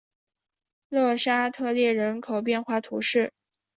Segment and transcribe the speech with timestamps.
[0.89, 3.33] 勒沙特列人口变化图示